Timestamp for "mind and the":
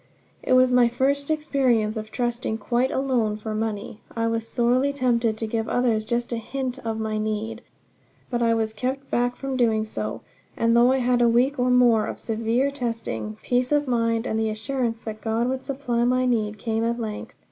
13.87-14.49